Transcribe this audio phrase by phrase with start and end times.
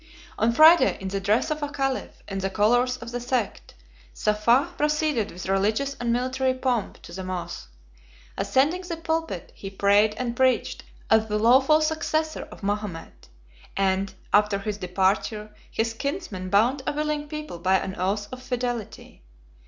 [0.39, 3.75] On Friday, in the dress of a caliph, in the colors of the sect,
[4.15, 7.65] Saffah proceeded with religious and military pomp to the mosch:
[8.35, 13.27] ascending the pulpit, he prayed and preached as the lawful successor of Mahomet;
[13.77, 19.21] and after his departure, his kinsmen bound a willing people by an oath of fidelity.